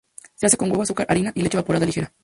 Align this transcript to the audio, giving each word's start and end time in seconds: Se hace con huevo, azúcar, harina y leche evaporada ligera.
Se 0.33 0.47
hace 0.47 0.57
con 0.57 0.71
huevo, 0.71 0.81
azúcar, 0.81 1.05
harina 1.09 1.31
y 1.35 1.43
leche 1.43 1.57
evaporada 1.59 1.85
ligera. 1.85 2.11